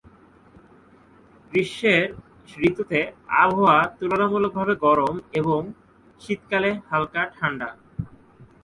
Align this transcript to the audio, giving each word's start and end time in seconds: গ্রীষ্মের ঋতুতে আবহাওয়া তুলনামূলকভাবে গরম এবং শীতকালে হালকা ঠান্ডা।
গ্রীষ্মের 1.51 2.03
ঋতুতে 2.61 2.99
আবহাওয়া 3.41 3.77
তুলনামূলকভাবে 3.97 4.73
গরম 4.85 5.15
এবং 5.39 5.61
শীতকালে 6.21 6.71
হালকা 6.89 7.21
ঠান্ডা। 7.35 7.69